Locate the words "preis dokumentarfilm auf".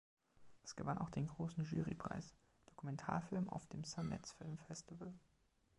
1.93-3.67